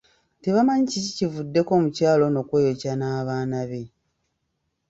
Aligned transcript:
Tebamanyi 0.43 0.85
kiki 0.91 1.11
kivuddeko 1.17 1.71
mukyala 1.83 2.21
ono 2.29 2.41
kweyokya 2.47 2.93
n’abaana 2.97 3.59
be. 3.69 3.81